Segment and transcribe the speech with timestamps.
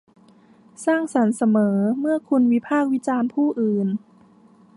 [0.85, 3.87] สร้างสรรค์เสมอเมื่อคุณวิพากษ์วิจารณ์ผู้อื่น